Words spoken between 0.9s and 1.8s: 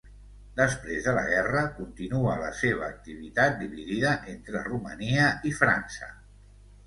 de la guerra,